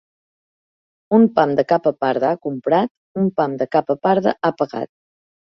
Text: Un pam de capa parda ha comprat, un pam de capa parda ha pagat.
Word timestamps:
Un 1.17 1.27
pam 1.35 1.53
de 1.59 1.65
capa 1.73 1.93
parda 2.05 2.31
ha 2.31 2.39
comprat, 2.47 2.93
un 3.25 3.29
pam 3.41 3.57
de 3.63 3.71
capa 3.77 3.99
parda 4.09 4.35
ha 4.43 4.53
pagat. 4.65 4.95